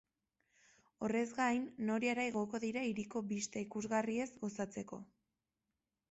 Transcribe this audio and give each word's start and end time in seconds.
Horrez 1.07 1.25
gain, 1.39 1.67
noriara 1.89 2.25
igoko 2.29 2.61
dira 2.63 2.85
hiriko 2.87 3.21
bista 3.33 3.61
ikusgarriez 3.65 4.27
gozatzeko. 4.45 4.99